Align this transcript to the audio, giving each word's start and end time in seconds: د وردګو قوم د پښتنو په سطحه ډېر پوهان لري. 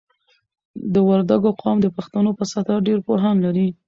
د 0.93 0.95
وردګو 1.07 1.49
قوم 1.61 1.77
د 1.81 1.87
پښتنو 1.95 2.29
په 2.39 2.43
سطحه 2.51 2.85
ډېر 2.87 2.99
پوهان 3.07 3.35
لري. 3.45 3.67